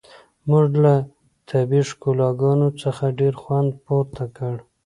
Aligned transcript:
موږ 0.49 0.67
له 0.83 0.95
طبیعي 1.49 1.87
ښکلاګانو 1.89 2.67
څخه 2.81 3.03
ډیر 3.19 3.33
خوند 3.41 3.71
پورته 3.85 4.25
کړ 4.37 4.55